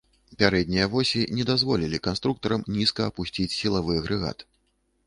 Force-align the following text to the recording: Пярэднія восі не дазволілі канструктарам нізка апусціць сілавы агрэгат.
Пярэднія 0.39 0.87
восі 0.93 1.21
не 1.39 1.45
дазволілі 1.51 2.01
канструктарам 2.09 2.67
нізка 2.79 3.01
апусціць 3.13 3.51
сілавы 3.61 4.01
агрэгат. 4.03 4.51